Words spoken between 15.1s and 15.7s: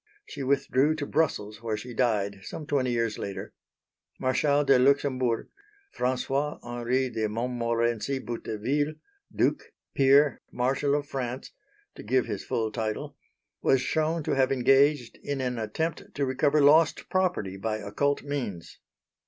in an